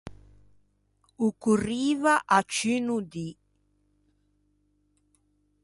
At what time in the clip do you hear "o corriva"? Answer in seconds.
1.25-2.13